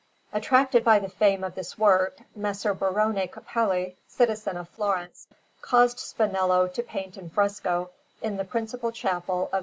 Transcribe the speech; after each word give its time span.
Attracted 0.33 0.83
by 0.83 0.97
the 0.97 1.09
fame 1.11 1.43
of 1.43 1.53
this 1.53 1.77
work, 1.77 2.17
Messer 2.35 2.73
Barone 2.73 3.17
Capelli, 3.27 3.95
citizen 4.07 4.57
of 4.57 4.67
Florence, 4.69 5.27
caused 5.61 5.97
Spinello 5.99 6.67
to 6.73 6.81
paint 6.81 7.17
in 7.17 7.29
fresco, 7.29 7.91
in 8.19 8.37
the 8.37 8.43
principal 8.45 8.91
chapel 8.91 9.47
of 9.53 9.59
S. 9.59 9.59